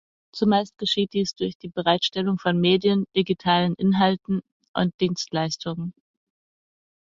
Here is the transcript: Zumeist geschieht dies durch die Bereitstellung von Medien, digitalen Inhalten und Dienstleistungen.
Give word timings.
Zumeist 0.31 0.79
geschieht 0.79 1.13
dies 1.13 1.35
durch 1.35 1.59
die 1.59 1.67
Bereitstellung 1.69 2.39
von 2.39 2.59
Medien, 2.59 3.05
digitalen 3.15 3.75
Inhalten 3.75 4.41
und 4.73 4.99
Dienstleistungen. 4.99 5.93